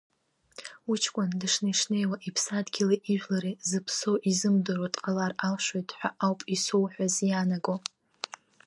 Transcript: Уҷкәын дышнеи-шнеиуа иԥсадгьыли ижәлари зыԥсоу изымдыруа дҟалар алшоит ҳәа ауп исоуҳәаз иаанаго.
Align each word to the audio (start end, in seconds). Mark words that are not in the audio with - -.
Уҷкәын 0.89 1.29
дышнеи-шнеиуа 1.39 2.17
иԥсадгьыли 2.27 2.97
ижәлари 3.11 3.59
зыԥсоу 3.69 4.17
изымдыруа 4.29 4.93
дҟалар 4.93 5.33
алшоит 5.45 5.89
ҳәа 5.97 6.09
ауп 6.25 6.39
исоуҳәаз 6.55 7.15
иаанаго. 7.29 7.75